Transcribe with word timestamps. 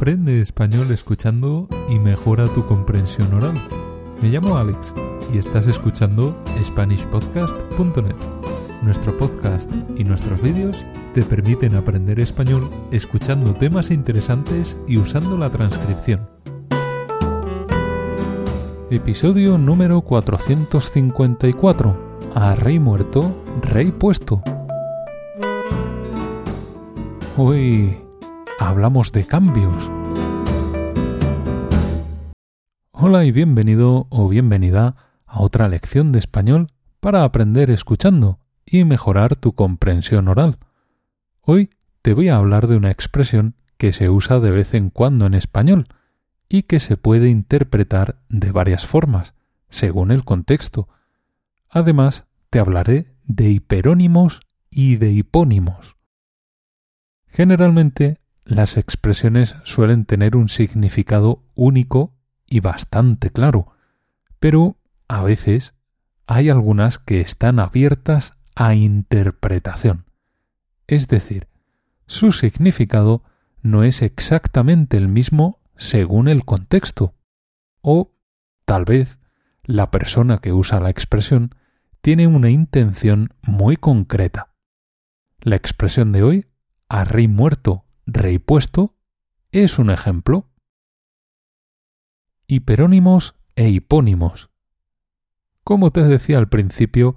Aprende 0.00 0.40
español 0.40 0.90
escuchando 0.92 1.68
y 1.90 1.98
mejora 1.98 2.48
tu 2.54 2.64
comprensión 2.64 3.34
oral. 3.34 3.52
Me 4.22 4.30
llamo 4.30 4.56
Alex 4.56 4.94
y 5.30 5.36
estás 5.36 5.66
escuchando 5.66 6.42
SpanishPodcast.net. 6.58 8.16
Nuestro 8.80 9.14
podcast 9.18 9.70
y 9.98 10.04
nuestros 10.04 10.40
vídeos 10.40 10.86
te 11.12 11.22
permiten 11.22 11.74
aprender 11.74 12.18
español 12.18 12.70
escuchando 12.90 13.52
temas 13.52 13.90
interesantes 13.90 14.78
y 14.88 14.96
usando 14.96 15.36
la 15.36 15.50
transcripción. 15.50 16.26
Episodio 18.90 19.58
número 19.58 20.00
454. 20.00 22.20
A 22.34 22.54
rey 22.54 22.78
muerto, 22.78 23.36
rey 23.60 23.92
puesto. 23.92 24.42
Hoy 27.36 27.98
hablamos 28.60 29.10
de 29.12 29.26
cambios. 29.26 29.90
Hola 32.92 33.24
y 33.24 33.32
bienvenido 33.32 34.06
o 34.10 34.28
bienvenida 34.28 34.96
a 35.24 35.40
otra 35.40 35.66
lección 35.66 36.12
de 36.12 36.18
español 36.18 36.66
para 37.00 37.24
aprender 37.24 37.70
escuchando 37.70 38.38
y 38.66 38.84
mejorar 38.84 39.34
tu 39.34 39.54
comprensión 39.54 40.28
oral. 40.28 40.58
Hoy 41.40 41.70
te 42.02 42.12
voy 42.12 42.28
a 42.28 42.36
hablar 42.36 42.66
de 42.66 42.76
una 42.76 42.90
expresión 42.90 43.54
que 43.78 43.94
se 43.94 44.10
usa 44.10 44.40
de 44.40 44.50
vez 44.50 44.74
en 44.74 44.90
cuando 44.90 45.24
en 45.24 45.32
español 45.32 45.86
y 46.46 46.64
que 46.64 46.80
se 46.80 46.98
puede 46.98 47.30
interpretar 47.30 48.20
de 48.28 48.52
varias 48.52 48.86
formas, 48.86 49.32
según 49.70 50.10
el 50.10 50.22
contexto. 50.22 50.86
Además, 51.70 52.26
te 52.50 52.58
hablaré 52.58 53.06
de 53.24 53.48
hiperónimos 53.48 54.40
y 54.68 54.96
de 54.96 55.12
hipónimos. 55.12 55.96
Generalmente, 57.26 58.19
las 58.44 58.76
expresiones 58.76 59.56
suelen 59.64 60.04
tener 60.04 60.36
un 60.36 60.48
significado 60.48 61.44
único 61.54 62.14
y 62.48 62.60
bastante 62.60 63.30
claro, 63.30 63.72
pero 64.38 64.76
a 65.08 65.22
veces 65.22 65.74
hay 66.26 66.48
algunas 66.48 66.98
que 66.98 67.20
están 67.20 67.58
abiertas 67.58 68.34
a 68.54 68.74
interpretación. 68.74 70.06
Es 70.86 71.08
decir, 71.08 71.48
su 72.06 72.32
significado 72.32 73.22
no 73.62 73.84
es 73.84 74.02
exactamente 74.02 74.96
el 74.96 75.08
mismo 75.08 75.60
según 75.76 76.28
el 76.28 76.44
contexto. 76.44 77.14
O, 77.80 78.12
tal 78.64 78.84
vez, 78.84 79.20
la 79.64 79.90
persona 79.90 80.38
que 80.38 80.52
usa 80.52 80.80
la 80.80 80.90
expresión 80.90 81.54
tiene 82.00 82.26
una 82.26 82.50
intención 82.50 83.34
muy 83.42 83.76
concreta. 83.76 84.54
La 85.40 85.56
expresión 85.56 86.12
de 86.12 86.22
hoy, 86.22 86.46
a 86.88 87.04
rey 87.04 87.28
muerto, 87.28 87.84
rey 88.12 88.38
puesto, 88.38 88.94
es 89.52 89.78
un 89.78 89.90
ejemplo 89.90 90.50
hiperónimos 92.50 93.36
e 93.54 93.68
hipónimos. 93.68 94.50
Como 95.62 95.92
te 95.92 96.02
decía 96.02 96.38
al 96.38 96.48
principio, 96.48 97.14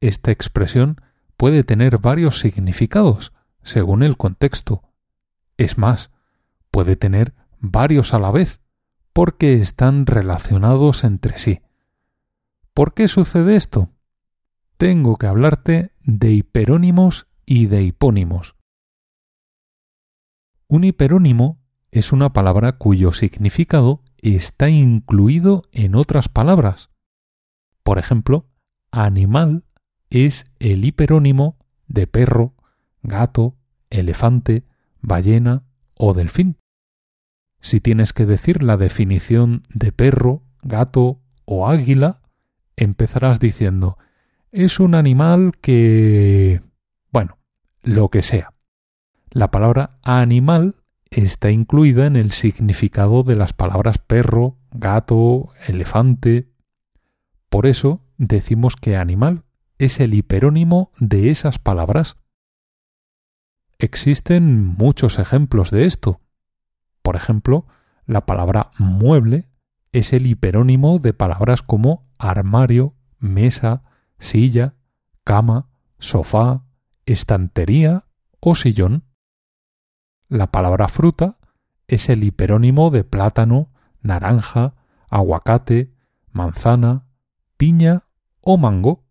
esta 0.00 0.30
expresión 0.30 1.00
puede 1.36 1.64
tener 1.64 1.98
varios 1.98 2.38
significados 2.38 3.32
según 3.64 4.04
el 4.04 4.16
contexto. 4.16 4.82
Es 5.56 5.76
más, 5.76 6.12
puede 6.70 6.94
tener 6.94 7.34
varios 7.58 8.14
a 8.14 8.20
la 8.20 8.30
vez, 8.30 8.60
porque 9.12 9.54
están 9.54 10.06
relacionados 10.06 11.02
entre 11.02 11.38
sí. 11.38 11.62
¿Por 12.72 12.94
qué 12.94 13.08
sucede 13.08 13.56
esto? 13.56 13.90
Tengo 14.76 15.16
que 15.16 15.26
hablarte 15.26 15.90
de 16.04 16.30
hiperónimos 16.30 17.26
y 17.44 17.66
de 17.66 17.82
hipónimos. 17.82 18.55
Un 20.68 20.84
hiperónimo 20.84 21.60
es 21.92 22.12
una 22.12 22.32
palabra 22.32 22.72
cuyo 22.72 23.12
significado 23.12 24.02
está 24.20 24.68
incluido 24.68 25.62
en 25.72 25.94
otras 25.94 26.28
palabras. 26.28 26.90
Por 27.82 27.98
ejemplo, 27.98 28.48
animal 28.90 29.64
es 30.10 30.44
el 30.58 30.84
hiperónimo 30.84 31.56
de 31.86 32.06
perro, 32.06 32.54
gato, 33.02 33.56
elefante, 33.90 34.64
ballena 35.00 35.64
o 35.94 36.14
delfín. 36.14 36.56
Si 37.60 37.80
tienes 37.80 38.12
que 38.12 38.26
decir 38.26 38.62
la 38.62 38.76
definición 38.76 39.62
de 39.72 39.92
perro, 39.92 40.42
gato 40.62 41.20
o 41.44 41.68
águila, 41.68 42.22
empezarás 42.76 43.38
diciendo 43.38 43.98
es 44.52 44.80
un 44.80 44.94
animal 44.94 45.52
que... 45.60 46.62
bueno, 47.12 47.38
lo 47.82 48.08
que 48.08 48.22
sea. 48.22 48.55
La 49.36 49.50
palabra 49.50 49.98
animal 50.02 50.76
está 51.10 51.50
incluida 51.50 52.06
en 52.06 52.16
el 52.16 52.32
significado 52.32 53.22
de 53.22 53.36
las 53.36 53.52
palabras 53.52 53.98
perro, 53.98 54.56
gato, 54.70 55.50
elefante. 55.68 56.54
Por 57.50 57.66
eso 57.66 58.00
decimos 58.16 58.76
que 58.76 58.96
animal 58.96 59.44
es 59.76 60.00
el 60.00 60.14
hiperónimo 60.14 60.90
de 60.98 61.28
esas 61.28 61.58
palabras. 61.58 62.16
Existen 63.78 64.64
muchos 64.64 65.18
ejemplos 65.18 65.70
de 65.70 65.84
esto. 65.84 66.22
Por 67.02 67.14
ejemplo, 67.14 67.66
la 68.06 68.24
palabra 68.24 68.70
mueble 68.78 69.50
es 69.92 70.14
el 70.14 70.26
hiperónimo 70.26 70.98
de 70.98 71.12
palabras 71.12 71.60
como 71.60 72.08
armario, 72.16 72.94
mesa, 73.18 73.82
silla, 74.18 74.76
cama, 75.24 75.68
sofá, 75.98 76.64
estantería 77.04 78.06
o 78.40 78.54
sillón. 78.54 79.05
La 80.28 80.48
palabra 80.48 80.88
fruta 80.88 81.36
es 81.86 82.08
el 82.08 82.24
hiperónimo 82.24 82.90
de 82.90 83.04
plátano, 83.04 83.70
naranja, 84.02 84.74
aguacate, 85.08 85.92
manzana, 86.32 87.06
piña 87.56 88.04
o 88.40 88.58
mango. 88.58 89.04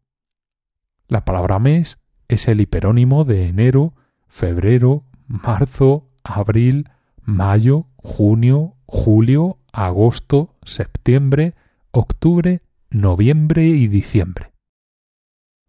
La 1.07 1.23
palabra 1.23 1.57
mes 1.59 1.99
es 2.27 2.49
el 2.49 2.59
hiperónimo 2.59 3.23
de 3.23 3.47
enero, 3.47 3.93
febrero, 4.27 5.05
marzo, 5.25 6.09
abril, 6.23 6.89
mayo, 7.21 7.87
junio, 7.95 8.75
julio, 8.85 9.59
agosto, 9.71 10.55
septiembre, 10.63 11.55
octubre, 11.91 12.61
noviembre 12.89 13.63
y 13.67 13.87
diciembre. 13.87 14.51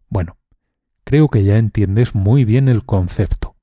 Bueno, 0.09 0.35
creo 1.05 1.29
que 1.29 1.45
ya 1.45 1.57
entiendes 1.57 2.15
muy 2.15 2.43
bien 2.43 2.67
el 2.67 2.85
concepto. 2.85 3.56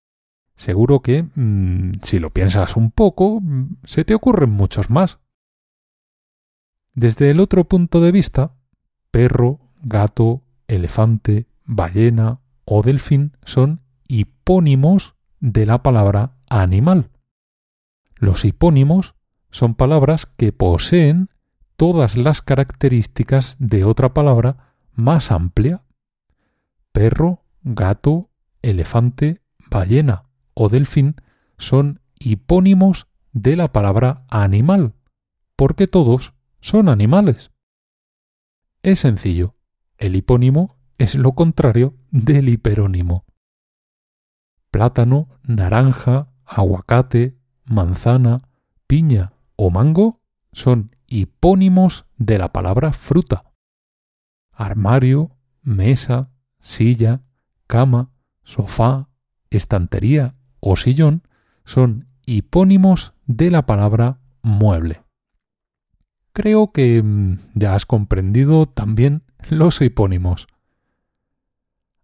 Seguro 0.57 1.01
que, 1.01 1.25
mm, 1.35 2.01
si 2.03 2.19
lo 2.19 2.31
piensas 2.31 2.77
un 2.77 2.91
poco, 2.91 3.41
mm, 3.41 3.77
se 3.85 4.05
te 4.05 4.15
ocurren 4.15 4.51
muchos 4.51 4.89
más. 4.89 5.19
Desde 6.95 7.31
el 7.31 7.41
otro 7.41 7.65
punto 7.65 8.01
de 8.01 8.13
vista, 8.13 8.55
perro, 9.11 9.61
gato, 9.83 10.43
elefante, 10.69 11.47
ballena 11.65 12.41
o 12.65 12.83
delfín 12.83 13.37
son 13.45 13.81
hipónimos 14.07 15.17
de 15.41 15.67
la 15.67 15.83
palabra 15.83 16.37
animal. 16.49 17.11
Los 18.15 18.45
hipónimos 18.45 19.17
son 19.51 19.75
palabras 19.75 20.27
que 20.27 20.53
poseen 20.53 21.31
todas 21.77 22.17
las 22.17 22.43
características 22.43 23.57
de 23.59 23.85
otra 23.85 24.15
palabra 24.15 24.75
más 24.93 25.33
amplia. 25.33 25.83
Perro, 26.93 27.43
gato, 27.65 28.31
elefante, 28.63 29.41
ballena 29.69 30.25
o 30.55 30.69
delfín 30.69 31.17
son 31.59 32.01
hipónimos 32.19 33.09
de 33.33 33.57
la 33.57 33.73
palabra 33.73 34.25
animal, 34.29 34.95
porque 35.57 35.87
todos 35.87 36.35
son 36.61 36.89
animales. 36.89 37.51
Es 38.83 39.01
sencillo, 39.01 39.57
el 39.99 40.17
hipónimo 40.17 40.77
es 40.99 41.15
lo 41.15 41.33
contrario 41.33 41.97
del 42.11 42.49
hiperónimo. 42.49 43.25
Plátano, 44.71 45.29
naranja, 45.43 46.33
aguacate, 46.45 47.39
manzana, 47.65 48.49
piña 48.87 49.33
o 49.57 49.71
mango 49.71 50.21
son 50.53 50.95
hipónimos 51.09 52.07
de 52.17 52.39
la 52.39 52.53
palabra 52.53 52.93
fruta. 52.93 53.53
Armario, 54.53 55.37
mesa, 55.63 56.31
silla, 56.59 57.23
cama, 57.67 58.13
sofá, 58.43 59.09
estantería 59.51 60.37
o 60.65 60.77
sillón 60.77 61.23
son 61.67 62.09
hipónimos 62.25 63.13
de 63.27 63.51
la 63.51 63.67
palabra 63.67 64.19
mueble. 64.41 65.03
Creo 66.33 66.73
que 66.73 67.03
mm, 67.03 67.39
ya 67.55 67.75
has 67.75 67.85
comprendido 67.85 68.67
también 68.67 69.23
los 69.51 69.83
hipónimos. 69.83 70.47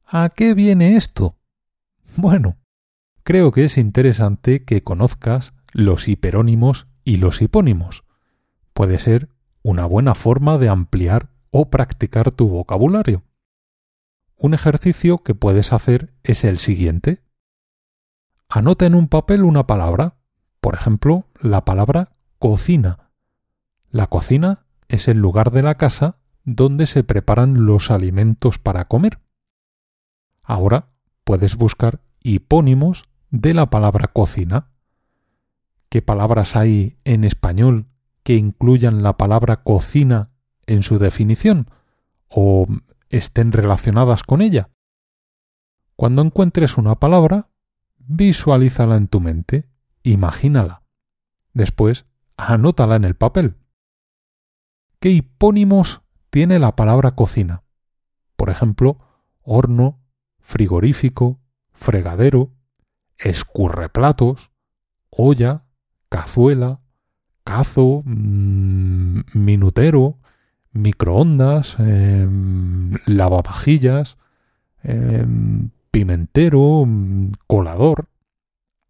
¿A 0.05 0.29
qué 0.29 0.53
viene 0.55 0.97
esto? 0.97 1.39
Bueno, 2.17 2.59
creo 3.23 3.51
que 3.51 3.65
es 3.65 3.79
interesante 3.79 4.65
que 4.65 4.83
conozcas 4.83 5.55
los 5.73 6.07
hiperónimos 6.07 6.87
y 7.03 7.17
los 7.17 7.41
hipónimos. 7.41 8.05
Puede 8.75 8.99
ser 8.99 9.31
una 9.63 9.87
buena 9.87 10.15
forma 10.15 10.59
de 10.59 10.69
ampliar 10.69 11.31
o 11.51 11.71
practicar 11.71 12.31
tu 12.31 12.49
vocabulario. 12.49 13.25
Un 14.37 14.53
ejercicio 14.53 15.23
que 15.23 15.35
puedes 15.35 15.73
hacer 15.73 16.13
es 16.25 16.45
el 16.45 16.59
siguiente. 16.59 17.23
Anota 18.53 18.85
en 18.85 18.97
un 18.97 19.07
papel 19.07 19.45
una 19.45 19.69
palabra. 19.69 20.17
Por 20.61 20.75
ejemplo, 20.75 21.25
la 21.41 21.65
palabra 21.65 22.17
cocina. 22.41 23.13
La 23.93 24.09
cocina 24.09 24.67
es 24.89 25.07
el 25.07 25.19
lugar 25.19 25.53
de 25.53 25.63
la 25.63 25.77
casa 25.77 26.19
donde 26.43 26.89
se 26.89 27.05
preparan 27.05 27.65
los 27.65 27.93
alimentos 27.93 28.59
para 28.59 28.87
comer. 28.87 29.21
Ahora 30.43 30.89
puedes 31.23 31.55
buscar 31.57 32.01
hipónimos 32.25 33.05
de 33.31 33.55
la 33.55 33.71
palabra 33.71 34.09
cocina. 34.09 34.73
¿Qué 35.89 36.03
palabras 36.03 36.57
hay 36.57 36.99
en 37.05 37.23
español 37.23 37.87
que 38.25 38.35
incluyan 38.35 39.05
la 39.05 39.17
palabra 39.17 39.63
cocina 39.63 40.33
en 40.67 40.83
su 40.83 40.99
definición 40.99 41.71
o 42.29 42.67
estén 43.11 43.53
relacionadas 43.53 44.25
con 44.25 44.43
ella? 44.43 44.71
Cuando 45.95 46.23
encuentres 46.23 46.79
una 46.79 46.97
palabra, 46.97 47.50
visualízala 48.01 48.97
en 48.97 49.09
tu 49.09 49.21
mente, 49.21 49.69
imagínala. 50.03 50.83
Después, 51.53 52.07
anótala 52.37 52.97
en 52.97 53.05
el 53.05 53.15
papel. 53.15 53.57
¿Qué 54.99 55.11
hipónimos 55.11 56.03
tiene 56.31 56.59
la 56.59 56.77
palabra 56.77 57.15
cocina? 57.15 57.63
Por 58.37 58.51
ejemplo, 58.51 58.99
horno, 59.43 60.01
frigorífico, 60.41 61.41
fregadero, 61.73 62.53
escurreplatos, 63.19 64.51
olla, 65.11 65.65
cazuela, 66.09 66.81
cazo, 67.45 68.03
mm, 68.05 69.21
minutero, 69.35 70.19
microondas, 70.73 71.77
em, 71.79 72.93
lavavajillas, 73.07 74.17
em, 74.83 75.71
pimentero, 75.91 76.85
mm, 76.87 77.33
colador. 77.47 78.09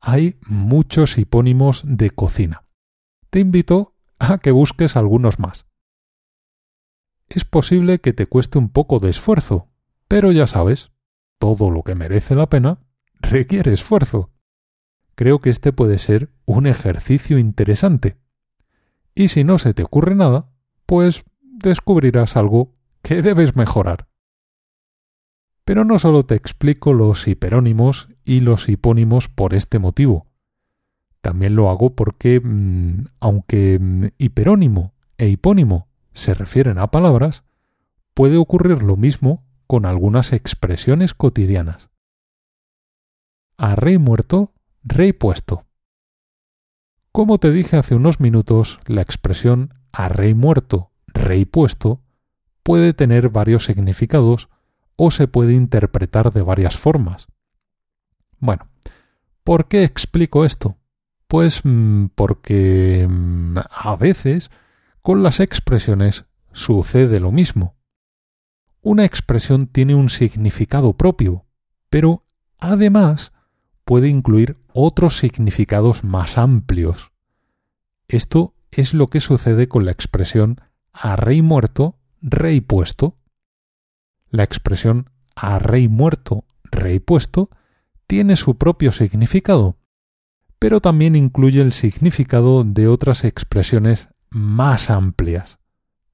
Hay 0.00 0.38
muchos 0.47 1.19
hipónimos 1.19 1.82
de 1.85 2.11
cocina. 2.11 2.64
Te 3.31 3.41
invito 3.41 3.94
a 4.19 4.38
que 4.38 4.50
busques 4.50 4.97
algunos 4.97 5.38
más. 5.38 5.67
Es 7.29 7.44
posible 7.44 8.00
que 8.00 8.12
te 8.12 8.26
cueste 8.26 8.58
un 8.58 8.70
poco 8.70 8.99
de 8.99 9.11
esfuerzo, 9.11 9.69
pero 10.08 10.32
ya 10.32 10.47
sabes, 10.47 10.91
todo 11.38 11.70
lo 11.70 11.82
que 11.82 11.94
merece 11.94 12.35
la 12.35 12.49
pena 12.49 12.81
requiere 13.20 13.73
esfuerzo. 13.73 14.31
Creo 15.14 15.41
que 15.41 15.50
este 15.50 15.73
puede 15.73 15.99
ser 15.99 16.32
un 16.44 16.67
ejercicio 16.67 17.38
interesante. 17.38 18.19
Y 19.14 19.29
si 19.29 19.44
no 19.44 19.58
se 19.58 19.75
te 19.75 19.82
ocurre 19.82 20.14
nada, 20.14 20.50
pues 20.87 21.25
descubrirás 21.43 22.37
algo 22.37 22.75
que 23.02 23.23
debes 23.23 23.55
mejorar. 23.55 24.09
Pero 25.70 25.84
no 25.84 26.00
solo 26.00 26.25
te 26.25 26.34
explico 26.34 26.93
los 26.94 27.28
hiperónimos 27.28 28.08
y 28.25 28.40
los 28.40 28.69
hipónimos 28.69 29.28
por 29.28 29.55
este 29.55 29.78
motivo. 29.78 30.26
También 31.20 31.55
lo 31.55 31.70
hago 31.70 31.94
porque, 31.94 32.40
mm, 32.43 33.05
aunque 33.20 33.78
mm, 33.81 34.06
hiperónimo 34.19 34.94
e 35.17 35.28
hipónimo 35.28 35.87
se 36.12 36.34
refieren 36.34 36.81
a 36.81 36.88
palabras, 36.88 37.44
puede 38.14 38.37
ocurrir 38.37 38.82
lo 38.82 38.96
mismo 38.96 39.44
con 39.69 39.87
algunas 39.87 40.32
expresiones 40.32 41.14
cotidianas. 41.14 41.90
A 43.56 43.76
rey 43.76 43.96
muerto, 43.96 44.52
rey 44.82 45.12
puesto. 45.12 45.66
Como 47.12 47.38
te 47.38 47.52
dije 47.52 47.76
hace 47.76 47.94
unos 47.94 48.19
minutos, 48.19 48.81
la 48.87 49.02
expresión 49.02 49.75
a 49.93 50.08
rey 50.08 50.34
muerto, 50.34 50.90
rey 51.06 51.44
puesto 51.44 52.02
puede 52.64 52.93
tener 52.93 53.28
varios 53.28 53.66
significados 53.66 54.49
o 55.02 55.11
se 55.11 55.29
puede 55.29 55.55
interpretar 55.55 56.31
de 56.31 56.43
varias 56.43 56.76
formas. 56.76 57.26
Bueno, 58.38 58.69
¿por 59.44 59.67
qué 59.67 59.82
explico 59.82 60.44
esto? 60.44 60.76
Pues 61.26 61.62
mm, 61.64 62.08
porque 62.14 63.08
mm, 63.08 63.56
a 63.70 63.97
veces 63.97 64.50
con 65.00 65.23
las 65.23 65.41
expresiones 65.41 66.26
sucede 66.52 67.19
lo 67.19 67.32
mismo. 67.32 67.79
Una 68.82 69.06
expresión 69.06 69.69
tiene 69.69 69.94
un 69.94 70.11
significado 70.11 70.93
propio, 70.93 71.47
pero 71.88 72.26
además 72.58 73.32
puede 73.87 74.08
incluir 74.08 74.58
otros 74.75 75.17
significados 75.17 76.05
más 76.05 76.37
amplios. 76.37 77.12
Esto 78.06 78.55
es 78.70 78.93
lo 78.93 79.06
que 79.06 79.20
sucede 79.20 79.67
con 79.67 79.87
la 79.87 79.93
expresión 79.93 80.61
a 80.93 81.17
rey 81.17 81.41
muerto, 81.41 81.97
rey 82.20 82.61
puesto. 82.61 83.17
La 84.30 84.44
expresión 84.44 85.10
a 85.34 85.58
rey 85.58 85.88
muerto, 85.88 86.44
rey 86.64 87.00
puesto 87.00 87.50
tiene 88.06 88.36
su 88.36 88.56
propio 88.56 88.92
significado, 88.92 89.76
pero 90.58 90.80
también 90.80 91.16
incluye 91.16 91.60
el 91.60 91.72
significado 91.72 92.64
de 92.64 92.86
otras 92.86 93.24
expresiones 93.24 94.08
más 94.30 94.90
amplias. 94.90 95.58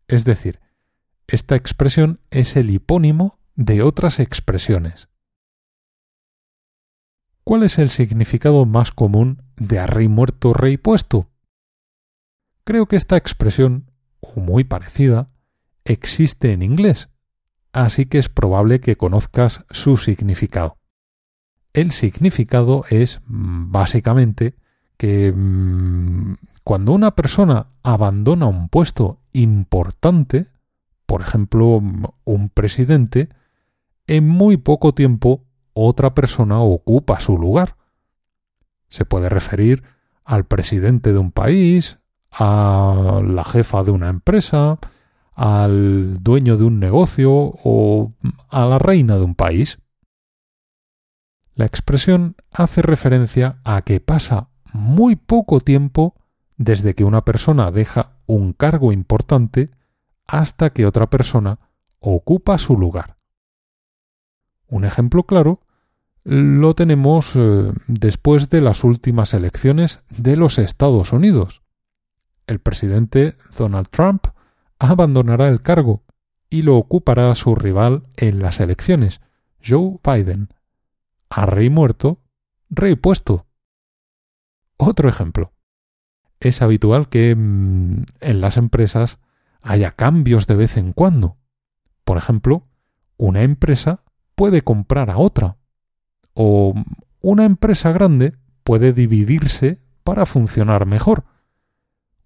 Es 0.08 0.24
decir, 0.24 0.60
esta 1.26 1.56
expresión 1.56 2.20
es 2.30 2.56
el 2.56 2.70
hipónimo 2.70 3.38
de 3.54 3.82
otras 3.82 4.20
expresiones. 4.20 5.08
¿Cuál 7.44 7.64
es 7.64 7.78
el 7.78 7.90
significado 7.90 8.64
más 8.66 8.92
común 8.92 9.42
de 9.56 9.78
a 9.78 9.86
rey 9.86 10.08
muerto, 10.08 10.52
rey 10.52 10.76
puesto? 10.76 11.28
Creo 12.64 12.86
que 12.86 12.96
esta 12.96 13.16
expresión, 13.16 13.90
o 14.20 14.40
muy 14.40 14.64
parecida, 14.64 15.30
existe 15.84 16.52
en 16.52 16.62
inglés, 16.62 17.10
así 17.76 18.06
que 18.06 18.18
es 18.18 18.28
probable 18.28 18.80
que 18.80 18.96
conozcas 18.96 19.64
su 19.70 19.96
significado. 19.96 20.78
El 21.72 21.92
significado 21.92 22.84
es 22.90 23.20
mm, 23.26 23.70
básicamente 23.70 24.56
que 24.96 25.32
mm, 25.32 26.34
cuando 26.64 26.92
una 26.92 27.14
persona 27.14 27.68
abandona 27.82 28.46
un 28.46 28.68
puesto 28.68 29.20
importante, 29.32 30.48
por 31.04 31.20
ejemplo, 31.20 31.82
un 32.24 32.48
presidente, 32.48 33.28
en 34.06 34.26
muy 34.26 34.56
poco 34.56 34.94
tiempo 34.94 35.44
otra 35.74 36.14
persona 36.14 36.60
ocupa 36.60 37.20
su 37.20 37.36
lugar. 37.36 37.76
Se 38.88 39.04
puede 39.04 39.28
referir 39.28 39.84
al 40.24 40.46
presidente 40.46 41.12
de 41.12 41.18
un 41.18 41.30
país, 41.30 41.98
a 42.32 43.20
la 43.22 43.44
jefa 43.44 43.84
de 43.84 43.90
una 43.90 44.08
empresa, 44.08 44.78
al 45.36 46.22
dueño 46.22 46.56
de 46.56 46.64
un 46.64 46.80
negocio 46.80 47.30
o 47.32 48.14
a 48.48 48.64
la 48.64 48.78
reina 48.78 49.16
de 49.16 49.22
un 49.22 49.34
país. 49.34 49.78
La 51.54 51.66
expresión 51.66 52.36
hace 52.52 52.82
referencia 52.82 53.60
a 53.62 53.82
que 53.82 54.00
pasa 54.00 54.48
muy 54.72 55.14
poco 55.14 55.60
tiempo 55.60 56.14
desde 56.56 56.94
que 56.94 57.04
una 57.04 57.24
persona 57.24 57.70
deja 57.70 58.16
un 58.26 58.54
cargo 58.54 58.92
importante 58.92 59.70
hasta 60.26 60.70
que 60.70 60.86
otra 60.86 61.08
persona 61.10 61.60
ocupa 62.00 62.56
su 62.56 62.78
lugar. 62.78 63.18
Un 64.68 64.84
ejemplo 64.84 65.24
claro 65.24 65.60
lo 66.24 66.74
tenemos 66.74 67.36
eh, 67.36 67.72
después 67.86 68.48
de 68.48 68.60
las 68.60 68.84
últimas 68.84 69.32
elecciones 69.34 70.00
de 70.08 70.36
los 70.36 70.58
Estados 70.58 71.12
Unidos. 71.12 71.62
El 72.46 72.58
presidente 72.58 73.36
Donald 73.56 73.88
Trump 73.90 74.26
abandonará 74.78 75.48
el 75.48 75.62
cargo 75.62 76.04
y 76.50 76.62
lo 76.62 76.76
ocupará 76.76 77.34
su 77.34 77.54
rival 77.54 78.06
en 78.16 78.40
las 78.40 78.60
elecciones, 78.60 79.20
Joe 79.64 79.98
Biden. 80.04 80.48
A 81.28 81.46
rey 81.46 81.70
muerto, 81.70 82.20
rey 82.70 82.94
puesto. 82.94 83.46
Otro 84.76 85.08
ejemplo. 85.08 85.52
Es 86.38 86.62
habitual 86.62 87.08
que 87.08 87.34
mm, 87.34 88.04
en 88.20 88.40
las 88.40 88.56
empresas 88.56 89.18
haya 89.62 89.92
cambios 89.92 90.46
de 90.46 90.56
vez 90.56 90.76
en 90.76 90.92
cuando. 90.92 91.36
Por 92.04 92.18
ejemplo, 92.18 92.68
una 93.16 93.42
empresa 93.42 94.04
puede 94.34 94.62
comprar 94.62 95.10
a 95.10 95.18
otra. 95.18 95.56
O 96.34 96.74
una 97.20 97.44
empresa 97.44 97.90
grande 97.90 98.36
puede 98.62 98.92
dividirse 98.92 99.80
para 100.04 100.26
funcionar 100.26 100.86
mejor. 100.86 101.24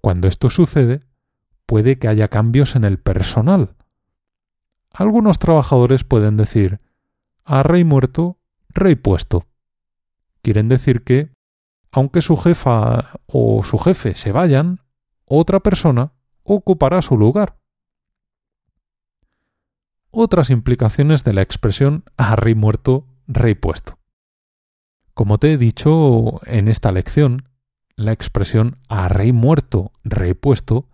Cuando 0.00 0.28
esto 0.28 0.50
sucede, 0.50 1.00
puede 1.70 2.00
que 2.00 2.08
haya 2.08 2.26
cambios 2.26 2.74
en 2.74 2.82
el 2.82 2.98
personal. 2.98 3.76
Algunos 4.92 5.38
trabajadores 5.38 6.02
pueden 6.02 6.36
decir 6.36 6.80
a 7.44 7.62
rey 7.62 7.84
muerto, 7.84 8.40
rey 8.70 8.96
puesto. 8.96 9.46
Quieren 10.42 10.66
decir 10.66 11.04
que, 11.04 11.32
aunque 11.92 12.22
su 12.22 12.36
jefa 12.36 13.20
o 13.28 13.62
su 13.62 13.78
jefe 13.78 14.16
se 14.16 14.32
vayan, 14.32 14.80
otra 15.26 15.60
persona 15.60 16.12
ocupará 16.42 17.02
su 17.02 17.16
lugar. 17.16 17.60
Otras 20.10 20.50
implicaciones 20.50 21.22
de 21.22 21.34
la 21.34 21.42
expresión 21.42 22.02
a 22.16 22.34
rey 22.34 22.56
muerto, 22.56 23.06
rey 23.28 23.54
puesto. 23.54 24.00
Como 25.14 25.38
te 25.38 25.52
he 25.52 25.56
dicho 25.56 26.40
en 26.46 26.66
esta 26.66 26.90
lección, 26.90 27.48
la 27.94 28.10
expresión 28.10 28.80
a 28.88 29.08
rey 29.08 29.32
muerto, 29.32 29.92
rey 30.02 30.34
puesto 30.34 30.89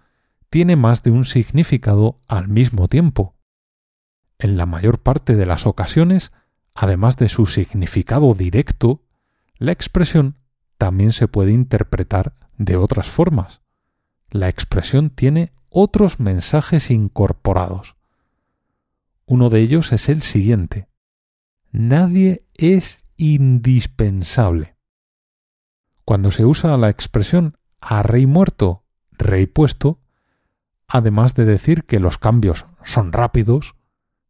tiene 0.56 0.76
más 0.76 1.02
de 1.02 1.10
un 1.10 1.26
significado 1.26 2.18
al 2.26 2.48
mismo 2.48 2.88
tiempo. 2.88 3.36
En 4.38 4.56
la 4.56 4.64
mayor 4.64 5.02
parte 5.02 5.36
de 5.36 5.44
las 5.44 5.66
ocasiones, 5.66 6.32
además 6.74 7.18
de 7.18 7.28
su 7.28 7.44
significado 7.44 8.32
directo, 8.32 9.02
la 9.58 9.72
expresión 9.72 10.38
también 10.78 11.12
se 11.12 11.28
puede 11.28 11.52
interpretar 11.52 12.32
de 12.56 12.78
otras 12.78 13.06
formas. 13.06 13.60
La 14.30 14.48
expresión 14.48 15.10
tiene 15.10 15.52
otros 15.68 16.20
mensajes 16.20 16.90
incorporados. 16.90 17.96
Uno 19.26 19.50
de 19.50 19.60
ellos 19.60 19.92
es 19.92 20.08
el 20.08 20.22
siguiente. 20.22 20.88
Nadie 21.70 22.46
es 22.54 23.04
indispensable. 23.18 24.78
Cuando 26.06 26.30
se 26.30 26.46
usa 26.46 26.78
la 26.78 26.88
expresión 26.88 27.58
a 27.78 28.02
rey 28.02 28.24
muerto, 28.24 28.84
rey 29.18 29.44
puesto, 29.44 30.00
además 30.88 31.34
de 31.34 31.44
decir 31.44 31.84
que 31.84 32.00
los 32.00 32.18
cambios 32.18 32.66
son 32.84 33.12
rápidos, 33.12 33.74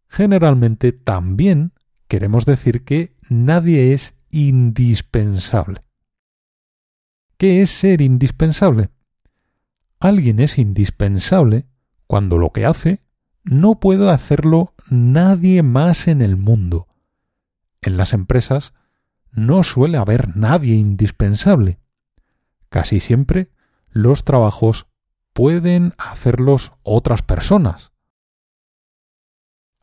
generalmente 0.08 0.92
también 0.92 1.72
queremos 2.08 2.46
decir 2.46 2.84
que 2.84 3.16
nadie 3.28 3.92
es 3.92 4.14
indispensable. 4.30 5.80
¿Qué 7.36 7.62
es 7.62 7.70
ser 7.70 8.00
indispensable? 8.00 8.90
Alguien 10.00 10.40
es 10.40 10.58
indispensable 10.58 11.66
cuando 12.06 12.38
lo 12.38 12.50
que 12.50 12.64
hace 12.64 13.02
no 13.44 13.78
puede 13.78 14.10
hacerlo 14.10 14.74
nadie 14.88 15.62
más 15.62 16.08
en 16.08 16.22
el 16.22 16.36
mundo. 16.36 16.88
En 17.82 17.96
las 17.96 18.12
empresas 18.12 18.74
no 19.30 19.62
suele 19.62 19.98
haber 19.98 20.36
nadie 20.36 20.74
indispensable. 20.74 21.78
Casi 22.68 23.00
siempre 23.00 23.50
los 23.90 24.24
trabajos 24.24 24.86
pueden 25.36 25.92
hacerlos 25.98 26.72
otras 26.82 27.20
personas, 27.20 27.92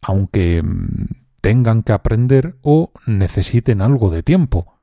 aunque 0.01 0.63
mm, 0.63 1.09
tengan 1.41 1.83
que 1.83 1.91
aprender 1.91 2.57
o 2.63 2.91
necesiten 3.05 3.83
algo 3.83 4.09
de 4.09 4.23
tiempo. 4.23 4.81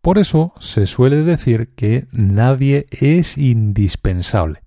Por 0.00 0.18
eso 0.18 0.54
se 0.58 0.88
suele 0.88 1.22
decir 1.22 1.72
que 1.76 2.08
nadie 2.10 2.86
es 2.90 3.38
indispensable. 3.38 4.64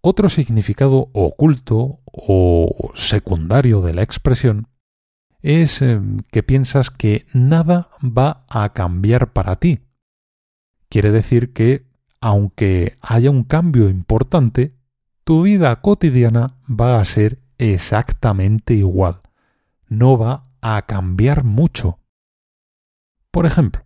Otro 0.00 0.28
significado 0.28 1.10
oculto 1.12 2.00
o 2.06 2.90
secundario 2.96 3.80
de 3.80 3.94
la 3.94 4.02
expresión 4.02 4.66
es 5.40 5.82
eh, 5.82 6.00
que 6.32 6.42
piensas 6.42 6.90
que 6.90 7.26
nada 7.32 7.90
va 8.02 8.44
a 8.50 8.72
cambiar 8.72 9.32
para 9.32 9.54
ti. 9.54 9.84
Quiere 10.88 11.12
decir 11.12 11.52
que, 11.52 11.93
aunque 12.24 12.96
haya 13.02 13.30
un 13.30 13.44
cambio 13.44 13.90
importante, 13.90 14.74
tu 15.24 15.42
vida 15.42 15.82
cotidiana 15.82 16.56
va 16.66 16.98
a 16.98 17.04
ser 17.04 17.42
exactamente 17.58 18.72
igual. 18.72 19.20
No 19.88 20.16
va 20.16 20.42
a 20.62 20.80
cambiar 20.86 21.44
mucho. 21.44 21.98
Por 23.30 23.44
ejemplo, 23.44 23.84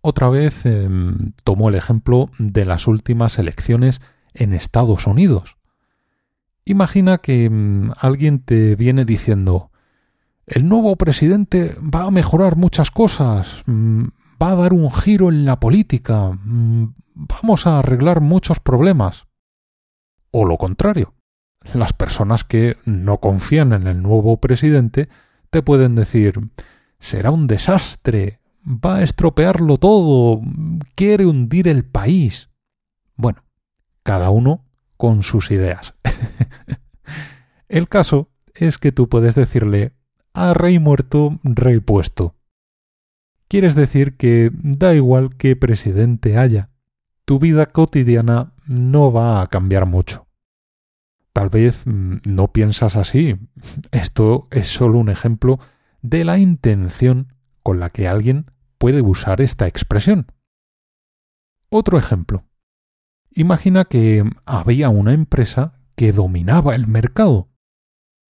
otra 0.00 0.28
vez 0.28 0.64
em, 0.64 1.32
tomo 1.42 1.68
el 1.68 1.74
ejemplo 1.74 2.30
de 2.38 2.64
las 2.64 2.86
últimas 2.86 3.40
elecciones 3.40 4.00
en 4.32 4.52
Estados 4.52 5.08
Unidos. 5.08 5.56
Imagina 6.64 7.18
que 7.18 7.46
em, 7.46 7.90
alguien 7.98 8.38
te 8.38 8.76
viene 8.76 9.04
diciendo 9.04 9.72
el 10.46 10.68
nuevo 10.68 10.94
presidente 10.94 11.74
va 11.82 12.04
a 12.04 12.10
mejorar 12.12 12.54
muchas 12.54 12.92
cosas, 12.92 13.64
mm, 13.66 14.04
va 14.40 14.52
a 14.52 14.56
dar 14.56 14.72
un 14.72 14.90
giro 14.90 15.28
en 15.28 15.44
la 15.44 15.58
política, 15.60 16.30
mm, 16.32 16.94
vamos 17.14 17.66
a 17.66 17.78
arreglar 17.78 18.20
muchos 18.20 18.60
problemas. 18.60 19.26
O 20.30 20.44
lo 20.44 20.56
contrario, 20.56 21.14
las 21.74 21.92
personas 21.92 22.44
que 22.44 22.76
no 22.84 23.18
confían 23.18 23.72
en 23.72 23.86
el 23.86 24.02
nuevo 24.02 24.40
presidente 24.40 25.08
te 25.50 25.62
pueden 25.62 25.94
decir 25.94 26.50
será 27.00 27.30
un 27.30 27.46
desastre, 27.46 28.40
va 28.64 28.96
a 28.96 29.02
estropearlo 29.02 29.78
todo, 29.78 30.40
quiere 30.94 31.26
hundir 31.26 31.68
el 31.68 31.84
país. 31.84 32.50
Bueno, 33.16 33.44
cada 34.02 34.30
uno 34.30 34.64
con 34.96 35.22
sus 35.22 35.50
ideas. 35.50 35.94
el 37.68 37.88
caso 37.88 38.30
es 38.54 38.78
que 38.78 38.92
tú 38.92 39.08
puedes 39.08 39.34
decirle 39.34 39.94
a 40.34 40.54
rey 40.54 40.78
muerto, 40.78 41.38
rey 41.42 41.80
puesto. 41.80 42.34
Quieres 43.48 43.74
decir 43.74 44.16
que 44.16 44.50
da 44.52 44.94
igual 44.94 45.34
qué 45.36 45.56
presidente 45.56 46.36
haya, 46.36 46.70
tu 47.24 47.38
vida 47.38 47.64
cotidiana 47.66 48.52
no 48.66 49.10
va 49.10 49.40
a 49.40 49.46
cambiar 49.46 49.86
mucho. 49.86 50.26
Tal 51.32 51.48
vez 51.48 51.86
mm, 51.86 52.18
no 52.26 52.52
piensas 52.52 52.96
así. 52.96 53.36
Esto 53.92 54.48
es 54.50 54.68
solo 54.68 54.98
un 54.98 55.08
ejemplo 55.08 55.58
de 56.02 56.24
la 56.24 56.38
intención 56.38 57.34
con 57.62 57.80
la 57.80 57.90
que 57.90 58.06
alguien 58.06 58.50
puede 58.76 59.02
usar 59.02 59.40
esta 59.40 59.66
expresión. 59.66 60.26
Otro 61.70 61.98
ejemplo. 61.98 62.44
Imagina 63.30 63.84
que 63.84 64.24
había 64.44 64.88
una 64.88 65.12
empresa 65.12 65.74
que 65.96 66.12
dominaba 66.12 66.74
el 66.74 66.86
mercado, 66.86 67.48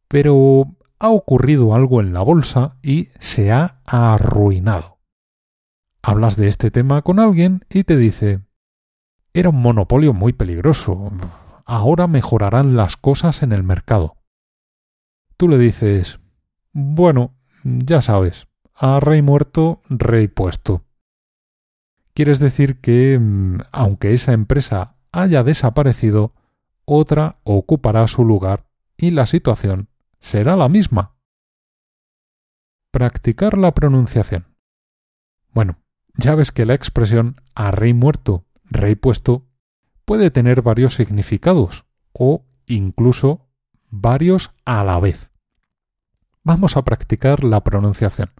pero 0.08 0.76
ha 0.98 1.08
ocurrido 1.10 1.74
algo 1.74 2.00
en 2.00 2.12
la 2.12 2.20
bolsa 2.20 2.78
y 2.82 3.08
se 3.20 3.52
ha 3.52 3.80
arruinado. 3.84 4.97
Hablas 6.02 6.36
de 6.36 6.48
este 6.48 6.70
tema 6.70 7.02
con 7.02 7.20
alguien 7.20 7.64
y 7.68 7.84
te 7.84 7.96
dice 7.96 8.40
era 9.34 9.50
un 9.50 9.60
monopolio 9.60 10.14
muy 10.14 10.32
peligroso 10.32 11.12
ahora 11.68 12.06
mejorarán 12.06 12.76
las 12.76 12.96
cosas 12.96 13.42
en 13.42 13.52
el 13.52 13.62
mercado. 13.62 14.16
Tú 15.36 15.48
le 15.48 15.58
dices, 15.58 16.18
bueno, 16.72 17.36
ya 17.62 18.00
sabes, 18.00 18.48
a 18.74 18.98
rey 19.00 19.20
muerto, 19.20 19.82
rey 19.90 20.28
puesto. 20.28 20.86
Quieres 22.14 22.40
decir 22.40 22.80
que, 22.80 23.18
mm, 23.20 23.58
aunque 23.70 24.14
esa 24.14 24.32
empresa 24.32 24.96
haya 25.12 25.44
desaparecido, 25.44 26.34
otra 26.86 27.38
ocupará 27.44 28.08
su 28.08 28.24
lugar 28.24 28.66
y 28.96 29.10
la 29.10 29.26
situación 29.26 29.90
será 30.20 30.56
la 30.56 30.70
misma. 30.70 31.16
Practicar 32.90 33.58
la 33.58 33.74
pronunciación. 33.74 34.56
Bueno, 35.52 35.78
ya 36.18 36.34
ves 36.34 36.52
que 36.52 36.66
la 36.66 36.74
expresión 36.74 37.36
a 37.54 37.70
rey 37.70 37.94
muerto, 37.94 38.44
rey 38.64 38.96
puesto 38.96 39.46
puede 40.04 40.30
tener 40.30 40.62
varios 40.62 40.94
significados 40.94 41.86
o 42.12 42.44
incluso 42.66 43.48
varios 43.88 44.50
a 44.64 44.84
la 44.84 44.98
vez. 44.98 45.30
Vamos 46.42 46.76
a 46.76 46.82
practicar 46.82 47.44
la 47.44 47.62
pronunciación. 47.62 48.32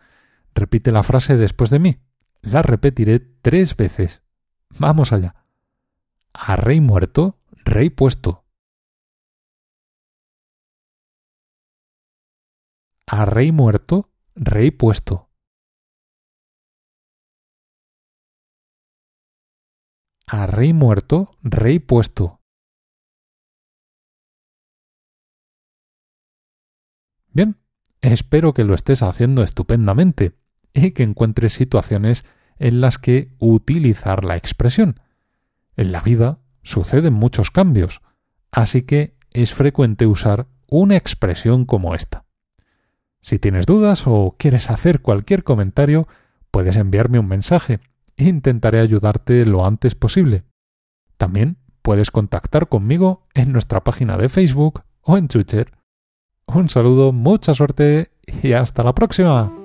Repite 0.54 0.90
la 0.90 1.04
frase 1.04 1.37
después 1.37 1.70
de 1.70 1.78
mí. 1.78 1.99
La 2.42 2.62
repetiré 2.62 3.20
tres 3.20 3.76
veces. 3.76 4.23
Vamos 4.78 5.12
allá. 5.12 5.47
A 6.32 6.56
rey 6.56 6.80
muerto, 6.80 7.38
rey 7.64 7.90
puesto. 7.90 8.44
A 13.06 13.25
rey 13.25 13.52
muerto, 13.52 14.11
rey 14.35 14.70
puesto. 14.70 15.27
A 20.28 20.47
rey 20.47 20.73
muerto, 20.73 21.30
rey 21.42 21.78
puesto. 21.78 22.40
Bien, 27.32 27.56
espero 28.00 28.52
que 28.52 28.64
lo 28.64 28.75
estés 28.75 29.02
haciendo 29.02 29.42
estupendamente 29.42 30.35
y 30.73 30.92
que 30.92 31.02
encuentres 31.02 31.52
situaciones 31.52 32.25
en 32.58 32.80
las 32.80 32.99
que 32.99 33.35
utilizar 33.38 34.25
la 34.25 34.37
expresión. 34.37 35.00
En 35.76 35.92
la 35.92 36.00
vida 36.00 36.40
suceden 36.62 37.12
muchos 37.12 37.50
cambios, 37.50 38.00
así 38.50 38.82
que 38.82 39.16
es 39.32 39.54
frecuente 39.54 40.06
usar 40.06 40.49
una 40.70 40.97
expresión 40.97 41.64
como 41.64 41.94
esta. 41.94 42.25
Si 43.20 43.38
tienes 43.38 43.66
dudas 43.66 44.06
o 44.06 44.37
quieres 44.38 44.70
hacer 44.70 45.00
cualquier 45.00 45.44
comentario, 45.44 46.08
puedes 46.50 46.76
enviarme 46.76 47.18
un 47.18 47.28
mensaje 47.28 47.80
intentaré 48.18 48.80
ayudarte 48.80 49.44
lo 49.46 49.64
antes 49.64 49.94
posible. 49.94 50.44
También 51.16 51.58
puedes 51.82 52.10
contactar 52.10 52.68
conmigo 52.68 53.26
en 53.34 53.52
nuestra 53.52 53.82
página 53.82 54.16
de 54.16 54.28
Facebook 54.28 54.82
o 55.02 55.16
en 55.16 55.28
Twitter. 55.28 55.72
Un 56.46 56.68
saludo, 56.68 57.12
mucha 57.12 57.54
suerte 57.54 58.08
y 58.42 58.52
hasta 58.52 58.82
la 58.82 58.94
próxima. 58.94 59.57